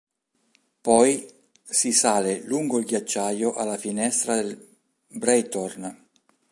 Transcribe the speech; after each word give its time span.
Poi 0.81 1.31
si 1.63 1.91
sale 1.91 2.41
lungo 2.45 2.79
il 2.79 2.85
ghiacciaio 2.85 3.53
alla 3.53 3.77
"Finestra 3.77 4.33
del 4.41 4.59
Breithorn". 5.05 6.05